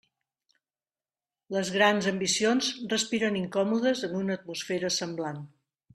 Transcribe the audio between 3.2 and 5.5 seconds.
incòmodes en una atmosfera semblant.